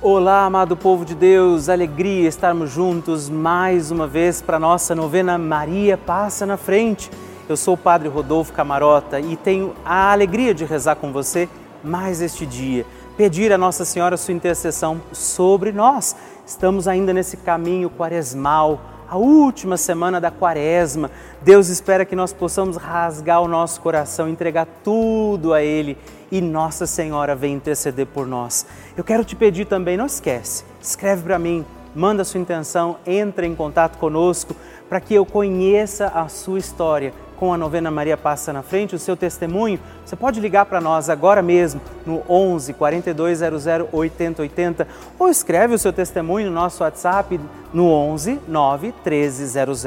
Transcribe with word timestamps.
Olá, 0.00 0.44
amado 0.44 0.76
povo 0.76 1.04
de 1.04 1.12
Deus, 1.12 1.68
alegria 1.68 2.28
estarmos 2.28 2.70
juntos 2.70 3.28
mais 3.28 3.90
uma 3.90 4.06
vez 4.06 4.40
para 4.40 4.56
nossa 4.56 4.94
novena 4.94 5.36
Maria 5.36 5.98
Passa 5.98 6.46
na 6.46 6.56
Frente. 6.56 7.10
Eu 7.48 7.56
sou 7.56 7.74
o 7.74 7.76
Padre 7.76 8.08
Rodolfo 8.08 8.52
Camarota 8.52 9.18
e 9.18 9.36
tenho 9.36 9.74
a 9.84 10.12
alegria 10.12 10.54
de 10.54 10.64
rezar 10.64 10.94
com 10.94 11.10
você 11.10 11.48
mais 11.82 12.20
este 12.20 12.46
dia, 12.46 12.86
pedir 13.16 13.52
a 13.52 13.58
Nossa 13.58 13.84
Senhora 13.84 14.16
sua 14.16 14.34
intercessão 14.34 15.00
sobre 15.10 15.72
nós. 15.72 16.14
Estamos 16.46 16.86
ainda 16.86 17.12
nesse 17.12 17.36
caminho 17.36 17.90
quaresmal, 17.90 18.80
a 19.10 19.16
última 19.16 19.76
semana 19.76 20.20
da 20.20 20.30
quaresma. 20.30 21.10
Deus 21.42 21.68
espera 21.68 22.04
que 22.04 22.14
nós 22.14 22.32
possamos 22.32 22.76
rasgar 22.76 23.42
o 23.42 23.48
nosso 23.48 23.80
coração, 23.80 24.28
entregar 24.28 24.68
tudo 24.84 25.52
a 25.52 25.60
Ele 25.60 25.98
e 26.30 26.40
Nossa 26.40 26.86
Senhora 26.86 27.34
vem 27.34 27.54
interceder 27.54 28.06
por 28.06 28.26
nós. 28.26 28.66
Eu 28.96 29.04
quero 29.04 29.24
te 29.24 29.36
pedir 29.36 29.64
também, 29.64 29.96
não 29.96 30.06
esquece, 30.06 30.64
escreve 30.80 31.22
para 31.22 31.38
mim, 31.38 31.64
manda 31.94 32.24
sua 32.24 32.40
intenção, 32.40 32.96
entra 33.06 33.46
em 33.46 33.54
contato 33.54 33.98
conosco 33.98 34.54
para 34.88 35.00
que 35.00 35.14
eu 35.14 35.26
conheça 35.26 36.06
a 36.08 36.28
sua 36.28 36.58
história 36.58 37.12
com 37.38 37.52
a 37.52 37.58
novena 37.58 37.90
Maria 37.90 38.16
Passa 38.16 38.52
na 38.52 38.62
Frente, 38.62 38.96
o 38.96 38.98
seu 38.98 39.16
testemunho. 39.16 39.78
Você 40.04 40.16
pode 40.16 40.40
ligar 40.40 40.66
para 40.66 40.80
nós 40.80 41.08
agora 41.08 41.40
mesmo 41.40 41.80
no 42.04 42.22
11 42.28 42.72
4200 42.72 43.64
8080 43.92 44.88
ou 45.18 45.28
escreve 45.28 45.74
o 45.74 45.78
seu 45.78 45.92
testemunho 45.92 46.48
no 46.48 46.54
nosso 46.54 46.82
WhatsApp 46.82 47.38
no 47.72 47.90
11 47.90 48.40
9 48.48 48.86
1300 49.04 49.84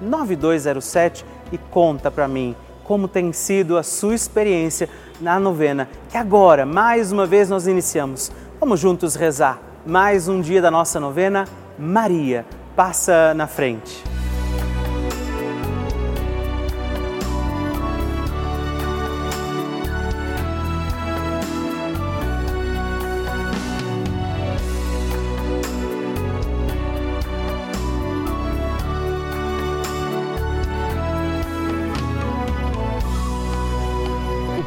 9207 0.00 1.24
e 1.52 1.58
conta 1.58 2.10
para 2.10 2.26
mim 2.26 2.56
como 2.88 3.06
tem 3.06 3.34
sido 3.34 3.76
a 3.76 3.82
sua 3.82 4.14
experiência 4.14 4.88
na 5.20 5.38
novena, 5.38 5.86
que 6.08 6.16
agora, 6.16 6.64
mais 6.64 7.12
uma 7.12 7.26
vez, 7.26 7.50
nós 7.50 7.66
iniciamos. 7.66 8.32
Vamos 8.58 8.80
juntos 8.80 9.14
rezar 9.14 9.60
mais 9.84 10.26
um 10.26 10.40
dia 10.40 10.62
da 10.62 10.70
nossa 10.70 10.98
novena. 10.98 11.46
Maria, 11.78 12.46
passa 12.74 13.34
na 13.34 13.46
frente. 13.46 14.02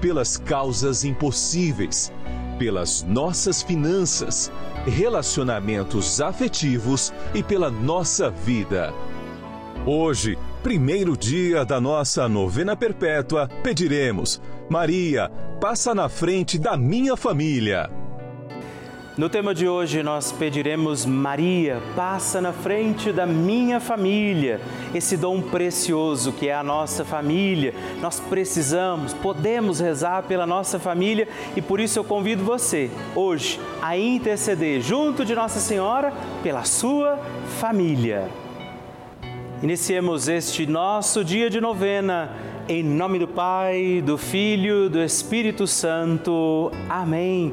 pelas 0.00 0.36
causas 0.36 1.04
impossíveis, 1.04 2.12
pelas 2.58 3.02
nossas 3.02 3.62
finanças, 3.62 4.50
relacionamentos 4.86 6.20
afetivos 6.20 7.12
e 7.34 7.42
pela 7.42 7.70
nossa 7.70 8.30
vida. 8.30 8.92
Hoje, 9.86 10.38
primeiro 10.62 11.16
dia 11.16 11.64
da 11.64 11.80
nossa 11.80 12.28
novena 12.28 12.76
perpétua, 12.76 13.48
pediremos: 13.62 14.40
Maria, 14.68 15.30
passa 15.60 15.94
na 15.94 16.08
frente 16.08 16.58
da 16.58 16.76
minha 16.76 17.16
família. 17.16 17.99
No 19.20 19.28
tema 19.28 19.54
de 19.54 19.68
hoje, 19.68 20.02
nós 20.02 20.32
pediremos: 20.32 21.04
Maria, 21.04 21.82
passa 21.94 22.40
na 22.40 22.54
frente 22.54 23.12
da 23.12 23.26
minha 23.26 23.78
família, 23.78 24.62
esse 24.94 25.14
dom 25.14 25.42
precioso 25.42 26.32
que 26.32 26.48
é 26.48 26.54
a 26.54 26.62
nossa 26.62 27.04
família. 27.04 27.74
Nós 28.00 28.18
precisamos, 28.18 29.12
podemos 29.12 29.78
rezar 29.78 30.22
pela 30.22 30.46
nossa 30.46 30.78
família 30.78 31.28
e 31.54 31.60
por 31.60 31.80
isso 31.80 31.98
eu 31.98 32.04
convido 32.04 32.42
você, 32.42 32.90
hoje, 33.14 33.60
a 33.82 33.94
interceder 33.94 34.80
junto 34.80 35.22
de 35.22 35.34
Nossa 35.34 35.60
Senhora 35.60 36.14
pela 36.42 36.64
sua 36.64 37.18
família. 37.58 38.26
Iniciemos 39.62 40.28
este 40.28 40.66
nosso 40.66 41.22
dia 41.22 41.50
de 41.50 41.60
novena. 41.60 42.34
Em 42.66 42.82
nome 42.82 43.18
do 43.18 43.26
Pai, 43.26 44.00
do 44.00 44.16
Filho, 44.16 44.88
do 44.88 45.02
Espírito 45.02 45.66
Santo. 45.66 46.70
Amém. 46.88 47.52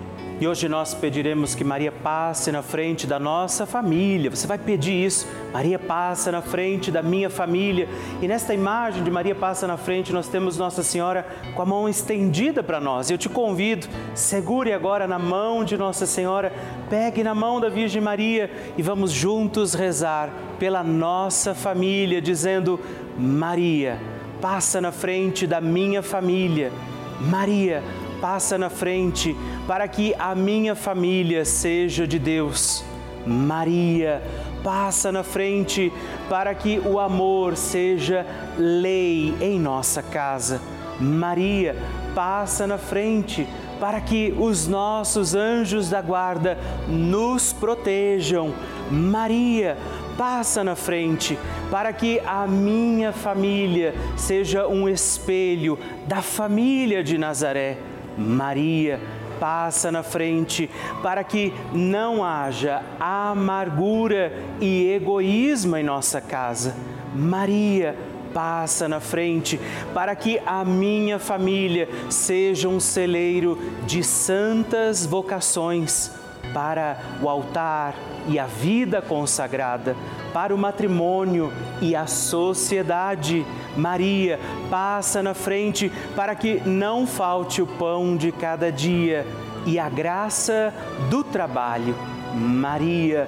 E 0.41 0.47
hoje 0.47 0.67
nós 0.67 0.95
pediremos 0.95 1.53
que 1.53 1.63
Maria 1.63 1.91
passe 1.91 2.51
na 2.51 2.63
frente 2.63 3.05
da 3.05 3.19
nossa 3.19 3.67
família. 3.67 4.27
Você 4.27 4.47
vai 4.47 4.57
pedir 4.57 5.05
isso. 5.05 5.27
Maria 5.53 5.77
passa 5.77 6.31
na 6.31 6.41
frente 6.41 6.89
da 6.89 7.03
minha 7.03 7.29
família. 7.29 7.87
E 8.23 8.27
nesta 8.27 8.51
imagem 8.51 9.03
de 9.03 9.11
Maria 9.11 9.35
passa 9.35 9.67
na 9.67 9.77
frente, 9.77 10.11
nós 10.11 10.27
temos 10.27 10.57
Nossa 10.57 10.81
Senhora 10.81 11.27
com 11.53 11.61
a 11.61 11.65
mão 11.65 11.87
estendida 11.87 12.63
para 12.63 12.81
nós. 12.81 13.11
Eu 13.11 13.19
te 13.19 13.29
convido, 13.29 13.87
segure 14.15 14.73
agora 14.73 15.07
na 15.07 15.19
mão 15.19 15.63
de 15.63 15.77
Nossa 15.77 16.07
Senhora, 16.07 16.51
pegue 16.89 17.23
na 17.23 17.35
mão 17.35 17.59
da 17.59 17.69
Virgem 17.69 18.01
Maria 18.01 18.49
e 18.75 18.81
vamos 18.81 19.11
juntos 19.11 19.75
rezar 19.75 20.33
pela 20.57 20.83
nossa 20.83 21.53
família, 21.53 22.19
dizendo: 22.19 22.79
Maria, 23.15 23.99
passa 24.41 24.81
na 24.81 24.91
frente 24.91 25.45
da 25.45 25.61
minha 25.61 26.01
família. 26.01 26.71
Maria, 27.19 27.83
passa 28.21 28.57
na 28.57 28.69
frente 28.69 29.35
para 29.67 29.87
que 29.87 30.13
a 30.17 30.35
minha 30.35 30.75
família 30.75 31.43
seja 31.43 32.07
de 32.07 32.19
Deus. 32.19 32.85
Maria, 33.25 34.21
passa 34.63 35.11
na 35.11 35.23
frente 35.23 35.91
para 36.29 36.53
que 36.53 36.79
o 36.79 36.99
amor 36.99 37.57
seja 37.57 38.25
lei 38.57 39.35
em 39.41 39.59
nossa 39.59 40.01
casa. 40.03 40.61
Maria, 40.99 41.75
passa 42.13 42.67
na 42.67 42.77
frente 42.77 43.47
para 43.79 43.99
que 43.99 44.33
os 44.37 44.67
nossos 44.67 45.33
anjos 45.33 45.89
da 45.89 46.01
guarda 46.01 46.57
nos 46.87 47.51
protejam. 47.51 48.53
Maria, 48.91 49.75
passa 50.15 50.63
na 50.63 50.75
frente 50.75 51.37
para 51.71 51.91
que 51.91 52.19
a 52.19 52.45
minha 52.45 53.11
família 53.11 53.95
seja 54.15 54.67
um 54.67 54.87
espelho 54.87 55.79
da 56.05 56.21
família 56.21 57.03
de 57.03 57.17
Nazaré. 57.17 57.90
Maria, 58.17 58.99
passa 59.39 59.91
na 59.91 60.03
frente 60.03 60.69
para 61.01 61.23
que 61.23 61.53
não 61.73 62.23
haja 62.23 62.83
amargura 62.99 64.31
e 64.59 64.91
egoísmo 64.91 65.75
em 65.75 65.83
nossa 65.83 66.21
casa. 66.21 66.75
Maria, 67.15 67.95
passa 68.33 68.87
na 68.87 68.99
frente, 68.99 69.59
para 69.93 70.15
que 70.15 70.39
a 70.45 70.63
minha 70.63 71.19
família 71.19 71.89
seja 72.09 72.69
um 72.69 72.79
celeiro 72.79 73.57
de 73.85 74.03
santas 74.03 75.05
vocações 75.05 76.11
para 76.53 76.97
o 77.21 77.29
altar 77.29 77.95
e 78.27 78.39
a 78.39 78.45
vida 78.45 79.01
consagrada, 79.01 79.95
para 80.33 80.53
o 80.53 80.57
matrimônio 80.57 81.51
e 81.81 81.95
a 81.95 82.07
sociedade. 82.07 83.45
Maria 83.75 84.39
passa 84.69 85.23
na 85.23 85.33
frente 85.33 85.91
para 86.15 86.35
que 86.35 86.61
não 86.65 87.07
falte 87.07 87.61
o 87.61 87.67
pão 87.67 88.15
de 88.15 88.31
cada 88.31 88.71
dia 88.71 89.25
e 89.65 89.79
a 89.79 89.89
graça 89.89 90.73
do 91.09 91.23
trabalho. 91.23 91.95
Maria 92.33 93.27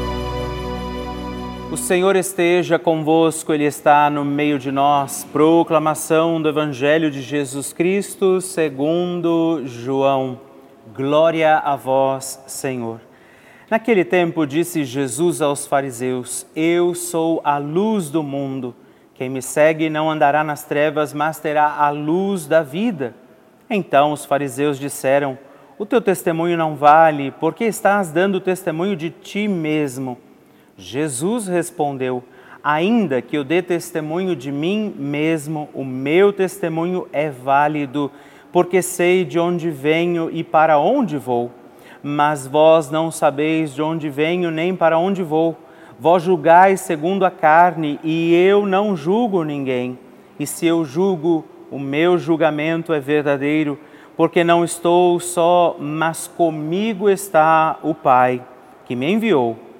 O 1.71 1.77
Senhor 1.77 2.17
esteja 2.17 2.77
convosco, 2.77 3.53
Ele 3.53 3.63
está 3.63 4.09
no 4.09 4.25
meio 4.25 4.59
de 4.59 4.69
nós. 4.73 5.25
Proclamação 5.31 6.41
do 6.41 6.49
Evangelho 6.49 7.09
de 7.09 7.21
Jesus 7.21 7.71
Cristo 7.71 8.41
segundo 8.41 9.61
João. 9.63 10.37
Glória 10.93 11.59
a 11.59 11.77
vós, 11.77 12.43
Senhor. 12.45 12.99
Naquele 13.69 14.03
tempo 14.03 14.45
disse 14.45 14.83
Jesus 14.83 15.41
aos 15.41 15.65
fariseus: 15.65 16.45
Eu 16.53 16.93
sou 16.93 17.39
a 17.41 17.57
luz 17.57 18.09
do 18.09 18.21
mundo. 18.21 18.75
Quem 19.13 19.29
me 19.29 19.41
segue 19.41 19.89
não 19.89 20.11
andará 20.11 20.43
nas 20.43 20.65
trevas, 20.65 21.13
mas 21.13 21.39
terá 21.39 21.77
a 21.77 21.89
luz 21.89 22.47
da 22.47 22.61
vida. 22.61 23.15
Então 23.69 24.11
os 24.11 24.25
fariseus 24.25 24.77
disseram: 24.77 25.39
O 25.79 25.85
teu 25.85 26.01
testemunho 26.01 26.57
não 26.57 26.75
vale, 26.75 27.31
porque 27.39 27.63
estás 27.63 28.11
dando 28.11 28.41
testemunho 28.41 28.97
de 28.97 29.09
ti 29.09 29.47
mesmo. 29.47 30.17
Jesus 30.81 31.47
respondeu: 31.47 32.23
Ainda 32.63 33.21
que 33.21 33.37
eu 33.37 33.43
dê 33.43 33.61
testemunho 33.61 34.35
de 34.35 34.51
mim 34.51 34.93
mesmo, 34.97 35.69
o 35.75 35.85
meu 35.85 36.33
testemunho 36.33 37.07
é 37.13 37.29
válido, 37.29 38.11
porque 38.51 38.81
sei 38.81 39.23
de 39.23 39.37
onde 39.37 39.69
venho 39.69 40.29
e 40.31 40.43
para 40.43 40.79
onde 40.79 41.17
vou. 41.17 41.51
Mas 42.01 42.47
vós 42.47 42.89
não 42.89 43.11
sabeis 43.11 43.75
de 43.75 43.81
onde 43.81 44.09
venho 44.09 44.49
nem 44.49 44.75
para 44.75 44.97
onde 44.97 45.21
vou. 45.21 45.55
Vós 45.99 46.23
julgais 46.23 46.81
segundo 46.81 47.25
a 47.25 47.29
carne, 47.29 47.99
e 48.03 48.33
eu 48.33 48.65
não 48.65 48.95
julgo 48.95 49.43
ninguém. 49.43 49.99
E 50.39 50.47
se 50.47 50.65
eu 50.65 50.83
julgo, 50.83 51.45
o 51.69 51.77
meu 51.77 52.17
julgamento 52.17 52.91
é 52.91 52.99
verdadeiro, 52.99 53.77
porque 54.17 54.43
não 54.43 54.65
estou 54.65 55.19
só, 55.19 55.75
mas 55.79 56.27
comigo 56.27 57.07
está 57.07 57.77
o 57.83 57.93
Pai, 57.93 58.43
que 58.83 58.95
me 58.95 59.11
enviou. 59.11 59.70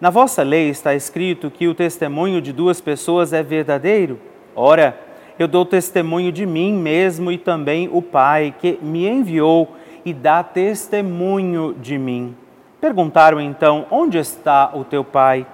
Na 0.00 0.10
vossa 0.10 0.44
lei 0.44 0.68
está 0.68 0.94
escrito 0.94 1.50
que 1.50 1.66
o 1.66 1.74
testemunho 1.74 2.40
de 2.40 2.52
duas 2.52 2.80
pessoas 2.80 3.32
é 3.32 3.42
verdadeiro? 3.42 4.20
Ora, 4.54 4.96
eu 5.36 5.48
dou 5.48 5.64
testemunho 5.64 6.30
de 6.30 6.46
mim 6.46 6.72
mesmo 6.72 7.32
e 7.32 7.38
também 7.38 7.88
o 7.92 8.00
Pai 8.00 8.54
que 8.60 8.78
me 8.80 9.08
enviou 9.08 9.74
e 10.04 10.12
dá 10.12 10.44
testemunho 10.44 11.74
de 11.80 11.98
mim. 11.98 12.36
Perguntaram 12.80 13.40
então: 13.40 13.86
Onde 13.90 14.18
está 14.18 14.70
o 14.72 14.84
teu 14.84 15.02
Pai? 15.02 15.44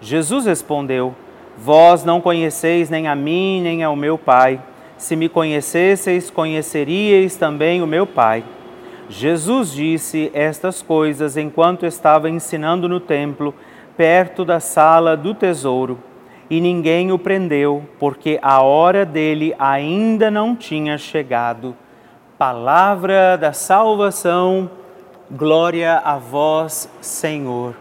Jesus 0.00 0.46
respondeu: 0.46 1.14
Vós 1.58 2.02
não 2.02 2.18
conheceis 2.18 2.88
nem 2.88 3.08
a 3.08 3.14
mim 3.14 3.60
nem 3.60 3.82
ao 3.82 3.94
meu 3.94 4.16
Pai. 4.16 4.58
Se 4.96 5.14
me 5.16 5.28
conhecesseis, 5.28 6.30
conheceríeis 6.30 7.36
também 7.36 7.82
o 7.82 7.86
meu 7.86 8.06
Pai. 8.06 8.42
Jesus 9.08 9.72
disse 9.72 10.30
estas 10.32 10.80
coisas 10.80 11.36
enquanto 11.36 11.84
estava 11.84 12.30
ensinando 12.30 12.88
no 12.88 12.98
templo, 12.98 13.54
perto 13.96 14.44
da 14.44 14.60
sala 14.60 15.16
do 15.16 15.34
tesouro, 15.34 15.98
e 16.50 16.60
ninguém 16.60 17.12
o 17.12 17.18
prendeu, 17.18 17.82
porque 17.98 18.38
a 18.42 18.62
hora 18.62 19.06
dele 19.06 19.54
ainda 19.58 20.30
não 20.30 20.54
tinha 20.54 20.98
chegado. 20.98 21.74
Palavra 22.36 23.36
da 23.36 23.52
salvação, 23.52 24.70
glória 25.30 25.98
a 25.98 26.18
vós, 26.18 26.88
Senhor. 27.00 27.74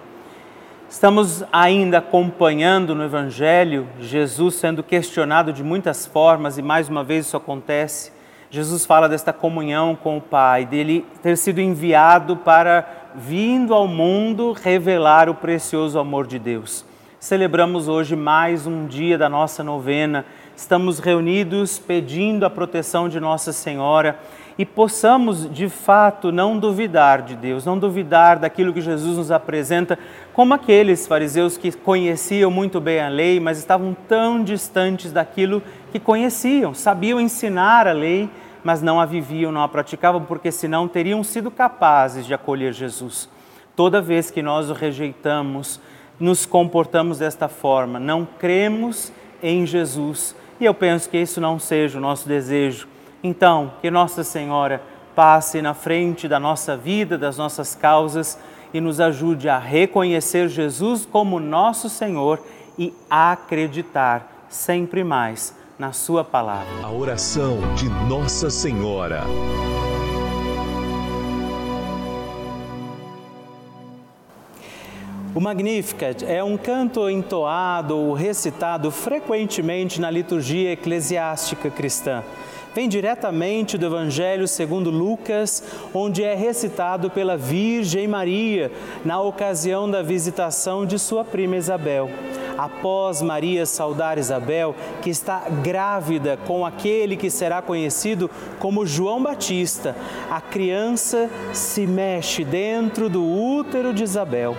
Estamos 0.92 1.44
ainda 1.54 2.00
acompanhando 2.00 2.94
no 2.94 3.06
Evangelho 3.06 3.88
Jesus 3.98 4.56
sendo 4.56 4.84
questionado 4.84 5.54
de 5.54 5.64
muitas 5.64 6.06
formas 6.06 6.58
e 6.58 6.62
mais 6.62 6.90
uma 6.90 7.02
vez 7.02 7.26
isso 7.26 7.38
acontece. 7.38 8.12
Jesus 8.50 8.86
fala 8.86 9.08
desta 9.08 9.32
comunhão 9.32 9.96
com 9.96 10.18
o 10.18 10.22
Pai, 10.22 10.66
dele 10.66 11.06
ter 11.24 11.38
sido 11.38 11.62
enviado 11.62 12.36
para, 12.36 13.01
vindo 13.16 13.74
ao 13.74 13.88
mundo, 13.88 14.54
revelar 14.54 15.30
o 15.30 15.36
precioso 15.36 16.00
amor 16.00 16.28
de 16.28 16.40
Deus. 16.40 16.86
Celebramos 17.20 17.88
hoje 17.88 18.16
mais 18.16 18.66
um 18.66 18.88
dia 18.88 19.18
da 19.18 19.30
nossa 19.30 19.64
novena. 19.64 20.26
Estamos 20.56 21.00
reunidos 21.00 21.78
pedindo 21.78 22.46
a 22.46 22.50
proteção 22.50 23.10
de 23.10 23.20
Nossa 23.20 23.52
Senhora 23.52 24.20
e 24.58 24.66
possamos 24.66 25.52
de 25.52 25.70
fato 25.70 26.32
não 26.32 26.58
duvidar 26.58 27.22
de 27.22 27.36
Deus, 27.36 27.66
não 27.66 27.78
duvidar 27.78 28.40
daquilo 28.40 28.74
que 28.74 28.82
Jesus 28.82 29.18
nos 29.18 29.32
apresenta, 29.32 29.98
como 30.34 30.54
aqueles 30.54 31.08
fariseus 31.08 31.58
que 31.58 31.72
conheciam 31.72 32.50
muito 32.50 32.80
bem 32.80 33.00
a 33.00 33.10
lei, 33.10 33.40
mas 33.40 33.58
estavam 33.58 33.96
tão 34.08 34.44
distantes 34.44 35.12
daquilo 35.12 35.62
que 35.92 36.00
conheciam, 36.00 36.74
sabiam 36.74 37.20
ensinar 37.20 37.88
a 37.88 37.94
lei, 37.94 38.30
mas 38.64 38.82
não 38.82 39.00
a 39.00 39.06
viviam, 39.06 39.52
não 39.52 39.64
a 39.64 39.70
praticavam, 39.70 40.24
porque 40.24 40.52
senão 40.52 40.88
teriam 40.88 41.24
sido 41.24 41.50
capazes 41.50 42.26
de 42.26 42.34
acolher 42.34 42.74
Jesus. 42.74 43.30
Toda 43.76 44.02
vez 44.02 44.30
que 44.30 44.42
nós 44.42 44.70
o 44.70 44.74
rejeitamos, 44.74 45.80
nos 46.20 46.46
comportamos 46.46 47.20
desta 47.20 47.48
forma, 47.48 48.00
não 48.00 48.28
cremos 48.40 49.12
em 49.42 49.66
Jesus. 49.66 50.36
E 50.60 50.66
eu 50.66 50.74
penso 50.74 51.10
que 51.10 51.18
isso 51.18 51.42
não 51.42 51.58
seja 51.58 51.98
o 51.98 52.02
nosso 52.02 52.28
desejo 52.28 52.88
então, 53.24 53.74
que 53.82 53.92
Nossa 53.92 54.24
Senhora 54.24 54.82
passe 55.16 55.62
na 55.62 55.74
frente 55.74 56.28
da 56.28 56.40
nossa 56.40 56.76
vida, 56.76 57.18
das 57.18 57.38
nossas 57.38 57.76
causas 57.76 58.40
e 58.74 58.82
nos 58.82 59.00
ajude 59.00 59.48
a 59.48 59.60
reconhecer 59.60 60.48
Jesus 60.48 61.06
como 61.06 61.40
nosso 61.40 61.90
Senhor 61.90 62.42
e 62.80 62.94
acreditar 63.10 64.46
sempre 64.50 65.04
mais 65.04 65.56
na 65.82 65.92
Sua 65.92 66.24
palavra. 66.24 66.72
A 66.84 66.92
oração 66.92 67.58
de 67.76 67.90
Nossa 68.08 68.52
Senhora. 68.52 69.24
O 75.34 75.40
Magnificat 75.42 76.24
é 76.24 76.44
um 76.44 76.56
canto 76.56 77.10
entoado 77.10 77.98
ou 77.98 78.14
recitado 78.14 78.92
frequentemente 78.92 80.00
na 80.00 80.12
liturgia 80.12 80.74
eclesiástica 80.74 81.72
cristã 81.72 82.24
vem 82.74 82.88
diretamente 82.88 83.78
do 83.78 83.86
Evangelho 83.86 84.48
segundo 84.48 84.90
Lucas, 84.90 85.64
onde 85.94 86.24
é 86.24 86.34
recitado 86.34 87.10
pela 87.10 87.36
Virgem 87.36 88.08
Maria 88.08 88.72
na 89.04 89.22
ocasião 89.22 89.90
da 89.90 90.02
visitação 90.02 90.86
de 90.86 90.98
sua 90.98 91.24
prima 91.24 91.58
Isabel. 91.58 92.10
Após 92.58 93.22
Maria 93.22 93.66
saudar 93.66 94.18
Isabel, 94.18 94.76
que 95.02 95.10
está 95.10 95.44
grávida 95.64 96.38
com 96.46 96.66
aquele 96.66 97.16
que 97.16 97.30
será 97.30 97.62
conhecido 97.62 98.30
como 98.60 98.86
João 98.86 99.22
Batista, 99.22 99.96
a 100.30 100.42
criança 100.42 101.30
se 101.54 101.88
mexe 101.88 102.44
dentro 102.44 103.10
do 103.10 103.24
útero 103.24 103.94
de 103.94 104.04
Isabel. 104.04 104.56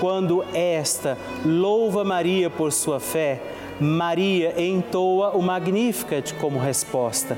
Quando 0.00 0.44
esta 0.52 1.16
louva 1.44 2.04
Maria 2.04 2.50
por 2.50 2.72
sua 2.72 3.00
fé, 3.00 3.40
Maria 3.80 4.54
entoa 4.60 5.30
o 5.30 5.42
Magnificat 5.42 6.34
como 6.34 6.58
resposta. 6.58 7.36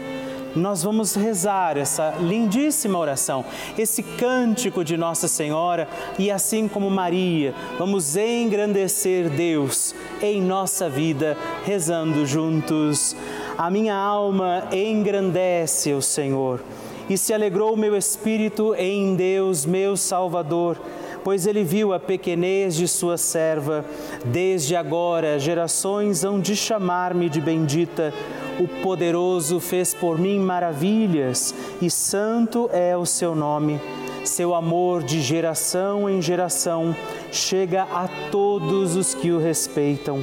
Nós 0.57 0.83
vamos 0.83 1.15
rezar 1.15 1.77
essa 1.77 2.15
lindíssima 2.19 2.99
oração, 2.99 3.45
esse 3.77 4.03
cântico 4.03 4.83
de 4.83 4.97
Nossa 4.97 5.29
Senhora 5.29 5.87
e 6.19 6.31
assim 6.31 6.67
como 6.67 6.91
Maria, 6.91 7.55
vamos 7.79 8.17
engrandecer 8.17 9.29
Deus 9.29 9.95
em 10.23 10.41
nossa 10.41 10.89
vida, 10.89 11.37
rezando 11.65 12.25
juntos. 12.25 13.15
A 13.59 13.71
minha 13.71 13.95
alma 13.95 14.67
engrandece 14.73 15.93
o 15.93 16.01
Senhor 16.01 16.63
e 17.09 17.19
se 17.19 17.35
alegrou 17.35 17.75
o 17.75 17.77
meu 17.77 17.95
espírito 17.95 18.75
em 18.75 19.15
Deus, 19.15 19.67
meu 19.67 19.95
Salvador 19.95 20.79
pois 21.27 21.45
ele 21.45 21.65
viu 21.65 21.93
a 21.93 21.99
pequenez 21.99 22.77
de 22.77 22.87
sua 22.87 23.19
serva. 23.19 23.85
Desde 24.27 24.77
agora, 24.77 25.41
gerações 25.41 26.23
hão 26.23 26.39
de 26.39 26.55
chamar-me 26.55 27.29
de 27.29 27.41
bendita. 27.41 28.15
O 28.61 28.69
poderoso 28.81 29.59
fez 29.59 29.93
por 29.93 30.21
mim 30.21 30.39
maravilhas, 30.39 31.53
e 31.83 31.91
santo 31.91 32.71
é 32.73 32.97
o 32.97 33.05
seu 33.05 33.35
nome. 33.35 33.81
Seu 34.23 34.55
amor 34.55 35.03
de 35.03 35.21
geração 35.21 36.09
em 36.09 36.23
geração 36.23 36.95
chega 37.33 37.83
a 37.83 38.07
todos 38.31 38.95
os 38.95 39.13
que 39.13 39.33
o 39.33 39.41
respeitam 39.41 40.23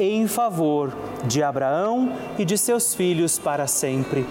em 0.00 0.26
favor 0.26 0.92
de 1.24 1.42
Abraão 1.42 2.12
e 2.38 2.44
de 2.44 2.56
seus 2.56 2.94
filhos 2.94 3.38
para 3.38 3.66
sempre. 3.66 4.26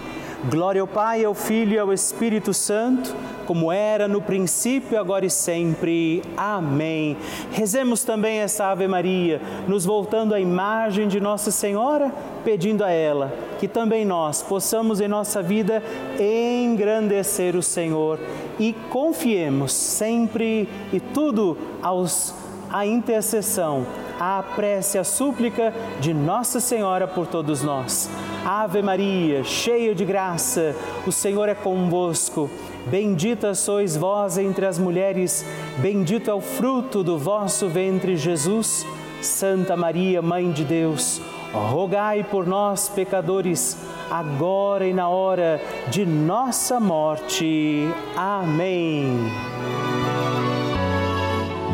Glória 0.50 0.80
ao 0.80 0.86
Pai, 0.86 1.22
ao 1.22 1.34
Filho 1.34 1.74
e 1.74 1.78
ao 1.78 1.92
Espírito 1.92 2.54
Santo, 2.54 3.14
como 3.46 3.70
era 3.70 4.08
no 4.08 4.22
princípio, 4.22 4.98
agora 4.98 5.26
e 5.26 5.30
sempre. 5.30 6.22
Amém. 6.34 7.16
Rezemos 7.52 8.04
também 8.04 8.38
essa 8.38 8.66
Ave 8.66 8.88
Maria, 8.88 9.40
nos 9.68 9.84
voltando 9.84 10.34
à 10.34 10.40
imagem 10.40 11.08
de 11.08 11.20
Nossa 11.20 11.50
Senhora, 11.50 12.10
pedindo 12.42 12.82
a 12.82 12.90
ela 12.90 13.30
que 13.60 13.68
também 13.68 14.06
nós 14.06 14.42
possamos 14.42 15.02
em 15.02 15.06
nossa 15.06 15.42
vida 15.42 15.82
engrandecer 16.18 17.54
o 17.54 17.62
Senhor 17.62 18.18
e 18.58 18.72
confiemos 18.88 19.74
sempre 19.74 20.66
e 20.90 20.98
tudo 20.98 21.58
aos 21.82 22.34
a 22.70 22.86
intercessão 22.86 23.84
a 24.20 24.42
prece, 24.42 24.98
a 24.98 25.04
súplica 25.04 25.72
de 25.98 26.12
Nossa 26.12 26.60
Senhora 26.60 27.08
por 27.08 27.26
todos 27.26 27.62
nós. 27.62 28.10
Ave 28.44 28.82
Maria, 28.82 29.42
cheia 29.42 29.94
de 29.94 30.04
graça, 30.04 30.76
o 31.06 31.10
Senhor 31.10 31.48
é 31.48 31.54
convosco. 31.54 32.50
Bendita 32.86 33.54
sois 33.54 33.96
vós 33.96 34.36
entre 34.36 34.66
as 34.66 34.78
mulheres, 34.78 35.44
bendito 35.78 36.30
é 36.30 36.34
o 36.34 36.40
fruto 36.40 37.02
do 37.02 37.18
vosso 37.18 37.66
ventre, 37.68 38.16
Jesus. 38.16 38.86
Santa 39.22 39.76
Maria, 39.76 40.22
Mãe 40.22 40.50
de 40.50 40.64
Deus, 40.64 41.20
rogai 41.52 42.24
por 42.24 42.46
nós, 42.46 42.88
pecadores, 42.88 43.76
agora 44.10 44.86
e 44.86 44.94
na 44.94 45.08
hora 45.08 45.60
de 45.88 46.06
nossa 46.06 46.80
morte. 46.80 47.88
Amém. 48.16 49.30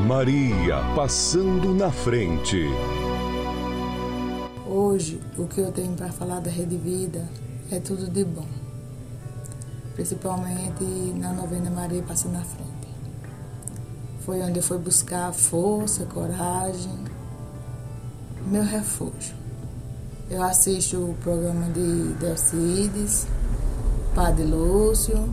Maria 0.06 0.76
passando 0.94 1.74
na 1.74 1.90
frente. 1.90 2.64
Hoje, 4.64 5.20
o 5.36 5.48
que 5.48 5.60
eu 5.60 5.72
tenho 5.72 5.94
para 5.94 6.12
falar 6.12 6.38
da 6.38 6.48
Rede 6.48 6.76
Vida 6.76 7.28
é 7.72 7.80
tudo 7.80 8.08
de 8.08 8.24
bom. 8.24 8.46
Principalmente 9.96 10.84
na 11.18 11.32
novena 11.32 11.70
Maria 11.70 12.04
passando 12.04 12.34
na 12.34 12.44
frente. 12.44 12.88
Foi 14.20 14.40
onde 14.42 14.60
eu 14.60 14.62
fui 14.62 14.78
buscar 14.78 15.32
força, 15.32 16.06
coragem, 16.06 16.98
meu 18.46 18.62
refúgio. 18.62 19.34
Eu 20.30 20.40
assisto 20.40 20.98
o 20.98 21.14
programa 21.20 21.66
de 21.70 22.12
Delcides, 22.20 23.26
Padre 24.14 24.44
Lúcio, 24.44 25.28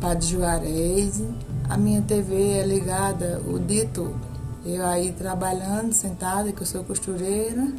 Padre 0.00 0.26
Juarez 0.26 1.22
a 1.70 1.76
minha 1.76 2.02
TV 2.02 2.58
é 2.58 2.66
ligada 2.66 3.40
o 3.46 3.56
dia 3.60 3.86
todo. 3.86 4.18
Eu 4.66 4.84
aí 4.84 5.12
trabalhando, 5.12 5.92
sentada, 5.92 6.52
que 6.52 6.60
eu 6.60 6.66
sou 6.66 6.82
costureira, 6.82 7.72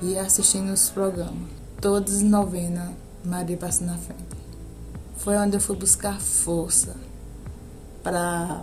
e 0.00 0.18
assistindo 0.18 0.72
os 0.72 0.88
programas. 0.88 1.50
Todos 1.82 2.22
novena, 2.22 2.92
Maria 3.22 3.58
passa 3.58 3.84
na 3.84 3.98
frente. 3.98 4.24
foi 5.18 5.36
onde 5.36 5.56
eu 5.56 5.60
fui 5.60 5.76
buscar 5.76 6.18
força 6.18 6.96
para 8.02 8.62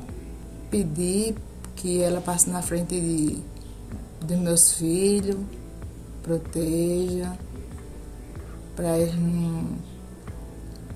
pedir 0.72 1.36
que 1.76 2.02
ela 2.02 2.20
passe 2.20 2.50
na 2.50 2.64
frente 2.64 3.00
de, 3.00 3.38
dos 4.26 4.38
meus 4.38 4.74
filhos, 4.74 5.38
proteja, 6.24 7.32
para 8.76 8.98
eles 8.98 9.16
não, 9.16 9.78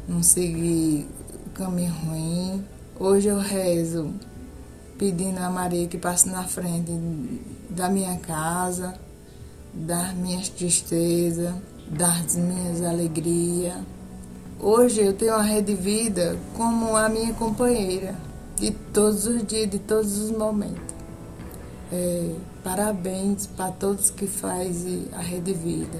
não 0.08 0.24
seguir 0.24 1.08
caminho 1.54 1.94
ruim. 1.94 2.75
Hoje 2.98 3.28
eu 3.28 3.38
rezo 3.38 4.14
pedindo 4.98 5.40
a 5.40 5.50
Maria 5.50 5.86
que 5.86 5.98
passe 5.98 6.30
na 6.30 6.46
frente 6.46 6.94
da 7.70 7.90
minha 7.90 8.18
casa, 8.20 8.98
das 9.74 10.14
minhas 10.14 10.48
tristezas, 10.48 11.54
das 11.90 12.38
minhas 12.38 12.82
alegrias. 12.82 13.76
Hoje 14.58 15.02
eu 15.02 15.12
tenho 15.12 15.34
a 15.34 15.42
Rede 15.42 15.76
Vida 15.76 16.40
como 16.56 16.96
a 16.96 17.10
minha 17.10 17.34
companheira 17.34 18.16
de 18.56 18.72
todos 18.72 19.28
os 19.28 19.46
dias, 19.46 19.70
de 19.70 19.80
todos 19.80 20.18
os 20.18 20.32
momentos. 20.32 20.96
É, 21.92 22.34
parabéns 22.64 23.46
para 23.46 23.74
todos 23.74 24.10
que 24.10 24.26
fazem 24.26 25.10
a 25.12 25.20
Rede 25.20 25.54
Vida. 25.54 26.00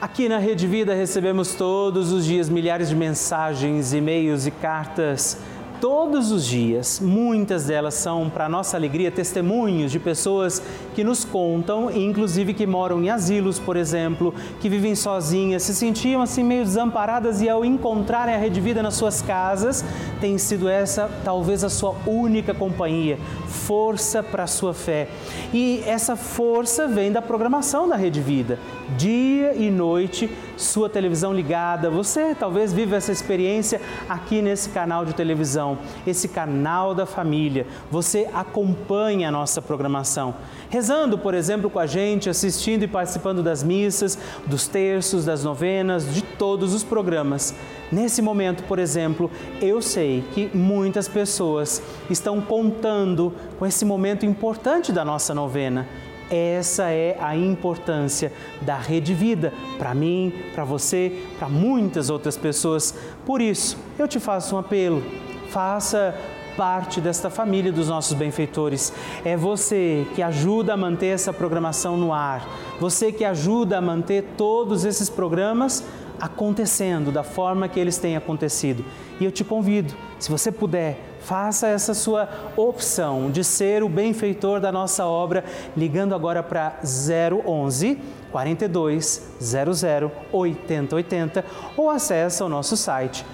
Aqui 0.00 0.30
na 0.30 0.38
Rede 0.38 0.66
Vida 0.66 0.94
recebemos 0.94 1.54
todos 1.54 2.10
os 2.10 2.24
dias 2.24 2.48
milhares 2.48 2.88
de 2.88 2.96
mensagens, 2.96 3.92
e-mails 3.92 4.46
e 4.46 4.50
cartas 4.50 5.36
todos 5.80 6.30
os 6.30 6.44
dias. 6.44 7.00
Muitas 7.00 7.66
delas 7.66 7.94
são, 7.94 8.28
para 8.28 8.48
nossa 8.48 8.76
alegria, 8.76 9.10
testemunhos 9.10 9.90
de 9.90 9.98
pessoas 9.98 10.62
que 10.94 11.02
nos 11.02 11.24
contam, 11.24 11.90
inclusive 11.90 12.52
que 12.52 12.66
moram 12.66 13.02
em 13.02 13.10
asilos, 13.10 13.58
por 13.58 13.76
exemplo, 13.76 14.34
que 14.60 14.68
vivem 14.68 14.94
sozinhas, 14.94 15.62
se 15.62 15.74
sentiam 15.74 16.20
assim 16.20 16.44
meio 16.44 16.64
desamparadas 16.64 17.40
e 17.40 17.48
ao 17.48 17.64
encontrarem 17.64 18.34
a 18.34 18.38
Rede 18.38 18.60
Vida 18.60 18.82
nas 18.82 18.94
suas 18.94 19.22
casas, 19.22 19.84
tem 20.20 20.36
sido 20.36 20.68
essa 20.68 21.10
talvez 21.24 21.64
a 21.64 21.70
sua 21.70 21.94
única 22.06 22.52
companhia, 22.52 23.18
força 23.46 24.22
para 24.22 24.44
a 24.44 24.46
sua 24.46 24.74
fé. 24.74 25.08
E 25.52 25.82
essa 25.86 26.16
força 26.16 26.86
vem 26.86 27.10
da 27.10 27.22
programação 27.22 27.88
da 27.88 27.96
Rede 27.96 28.20
Vida. 28.20 28.58
Dia 28.96 29.54
e 29.54 29.70
noite, 29.70 30.30
sua 30.56 30.88
televisão 30.88 31.32
ligada. 31.32 31.88
Você 31.90 32.34
talvez 32.34 32.72
vive 32.72 32.94
essa 32.94 33.12
experiência 33.12 33.80
aqui 34.08 34.42
nesse 34.42 34.68
canal 34.68 35.04
de 35.04 35.14
televisão, 35.14 35.69
esse 36.06 36.28
canal 36.28 36.94
da 36.94 37.06
família. 37.06 37.66
Você 37.90 38.28
acompanha 38.32 39.28
a 39.28 39.32
nossa 39.32 39.60
programação. 39.60 40.34
Rezando, 40.68 41.18
por 41.18 41.34
exemplo, 41.34 41.68
com 41.68 41.78
a 41.78 41.86
gente, 41.86 42.30
assistindo 42.30 42.82
e 42.82 42.88
participando 42.88 43.42
das 43.42 43.62
missas, 43.62 44.18
dos 44.46 44.68
terços, 44.68 45.24
das 45.24 45.44
novenas, 45.44 46.14
de 46.14 46.22
todos 46.22 46.74
os 46.74 46.84
programas. 46.84 47.54
Nesse 47.90 48.22
momento, 48.22 48.62
por 48.64 48.78
exemplo, 48.78 49.30
eu 49.60 49.82
sei 49.82 50.24
que 50.32 50.50
muitas 50.56 51.08
pessoas 51.08 51.82
estão 52.08 52.40
contando 52.40 53.32
com 53.58 53.66
esse 53.66 53.84
momento 53.84 54.24
importante 54.24 54.92
da 54.92 55.04
nossa 55.04 55.34
novena 55.34 55.86
essa 56.30 56.90
é 56.90 57.16
a 57.20 57.36
importância 57.36 58.32
da 58.62 58.76
Rede 58.76 59.12
Vida 59.12 59.52
para 59.76 59.92
mim, 59.94 60.32
para 60.54 60.64
você, 60.64 61.24
para 61.38 61.48
muitas 61.48 62.08
outras 62.08 62.36
pessoas. 62.36 62.94
Por 63.26 63.40
isso, 63.40 63.76
eu 63.98 64.06
te 64.06 64.20
faço 64.20 64.54
um 64.54 64.58
apelo. 64.58 65.02
Faça 65.50 66.14
parte 66.56 67.00
desta 67.00 67.28
família 67.28 67.72
dos 67.72 67.88
nossos 67.88 68.12
benfeitores. 68.12 68.92
É 69.24 69.36
você 69.36 70.06
que 70.14 70.22
ajuda 70.22 70.74
a 70.74 70.76
manter 70.76 71.08
essa 71.08 71.32
programação 71.32 71.96
no 71.96 72.12
ar. 72.12 72.46
Você 72.78 73.10
que 73.10 73.24
ajuda 73.24 73.78
a 73.78 73.80
manter 73.80 74.22
todos 74.36 74.84
esses 74.84 75.10
programas 75.10 75.84
acontecendo 76.20 77.10
da 77.10 77.24
forma 77.24 77.66
que 77.66 77.80
eles 77.80 77.98
têm 77.98 78.16
acontecido. 78.16 78.84
E 79.18 79.24
eu 79.24 79.32
te 79.32 79.42
convido, 79.42 79.94
se 80.18 80.30
você 80.30 80.52
puder, 80.52 81.00
faça 81.20 81.66
essa 81.66 81.94
sua 81.94 82.28
opção 82.56 83.30
de 83.30 83.42
ser 83.42 83.82
o 83.82 83.88
benfeitor 83.88 84.60
da 84.60 84.70
nossa 84.70 85.06
obra, 85.06 85.44
ligando 85.76 86.14
agora 86.14 86.42
para 86.42 86.78
011 86.84 87.98
42 88.30 89.32
00 89.40 90.12
8080 90.30 91.44
ou 91.76 91.90
acesse 91.90 92.42
o 92.42 92.48
nosso 92.48 92.76
site 92.76 93.24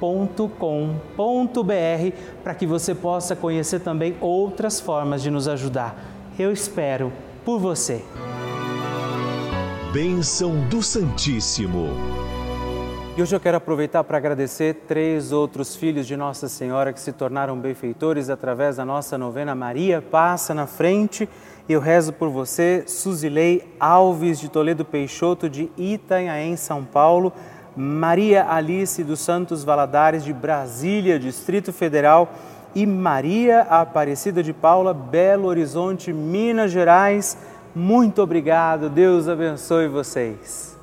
pelavida.redvida.com.br 0.00 2.16
para 2.42 2.54
que 2.54 2.66
você 2.66 2.94
possa 2.94 3.36
conhecer 3.36 3.80
também 3.80 4.16
outras 4.20 4.80
formas 4.80 5.22
de 5.22 5.30
nos 5.30 5.46
ajudar. 5.46 5.94
Eu 6.38 6.50
espero 6.50 7.12
por 7.44 7.60
você. 7.60 8.02
Bênção 9.92 10.66
do 10.68 10.82
Santíssimo. 10.82 11.88
E 13.16 13.22
hoje 13.22 13.34
eu 13.34 13.40
quero 13.40 13.56
aproveitar 13.56 14.04
para 14.04 14.16
agradecer 14.16 14.84
três 14.86 15.32
outros 15.32 15.76
filhos 15.76 16.06
de 16.06 16.16
Nossa 16.16 16.48
Senhora 16.48 16.92
que 16.92 17.00
se 17.00 17.12
tornaram 17.12 17.58
benfeitores 17.58 18.30
através 18.30 18.76
da 18.76 18.84
nossa 18.84 19.18
novena 19.18 19.54
Maria 19.54 20.00
Passa 20.00 20.54
na 20.54 20.66
Frente. 20.66 21.28
Eu 21.68 21.80
rezo 21.80 22.12
por 22.12 22.30
você, 22.30 22.84
Suzilei 22.86 23.68
Alves 23.78 24.40
de 24.40 24.48
Toledo 24.48 24.84
Peixoto 24.84 25.50
de 25.50 25.70
Itanhaém, 25.76 26.56
São 26.56 26.84
Paulo, 26.84 27.32
Maria 27.76 28.46
Alice 28.48 29.02
dos 29.04 29.20
Santos 29.20 29.64
Valadares 29.64 30.24
de 30.24 30.32
Brasília, 30.32 31.18
Distrito 31.18 31.72
Federal 31.72 32.32
e 32.74 32.86
Maria 32.86 33.62
Aparecida 33.62 34.42
de 34.42 34.52
Paula, 34.52 34.92
Belo 34.92 35.48
Horizonte, 35.48 36.12
Minas 36.12 36.70
Gerais 36.70 37.36
muito 37.74 38.20
obrigado, 38.20 38.88
Deus 38.88 39.28
abençoe 39.28 39.86
vocês. 39.86 40.76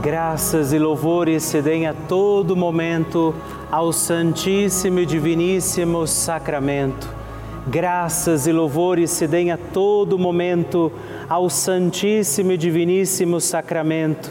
Graças 0.00 0.72
e 0.72 0.78
louvores 0.78 1.42
se 1.42 1.60
deem 1.60 1.88
a 1.88 1.92
todo 1.92 2.54
momento 2.54 3.34
ao 3.68 3.92
Santíssimo 3.92 5.00
e 5.00 5.06
Diviníssimo 5.06 6.06
Sacramento. 6.06 7.08
Graças 7.66 8.46
e 8.46 8.52
louvores 8.52 9.10
se 9.10 9.26
deem 9.26 9.50
a 9.50 9.58
todo 9.58 10.16
momento 10.16 10.92
ao 11.28 11.50
Santíssimo 11.50 12.52
e 12.52 12.56
Diviníssimo 12.56 13.40
Sacramento. 13.40 14.30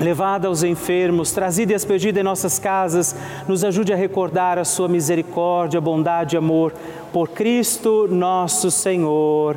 levada 0.00 0.48
aos 0.48 0.62
enfermos, 0.62 1.30
trazida 1.30 1.72
e 1.72 1.76
expedida 1.76 2.20
em 2.20 2.24
nossas 2.24 2.58
casas, 2.58 3.14
nos 3.46 3.62
ajude 3.62 3.92
a 3.92 3.96
recordar 3.96 4.58
a 4.58 4.64
sua 4.64 4.88
misericórdia, 4.88 5.80
bondade 5.80 6.34
e 6.34 6.38
amor. 6.38 6.72
Por 7.12 7.28
Cristo 7.28 8.08
nosso 8.10 8.70
Senhor. 8.70 9.56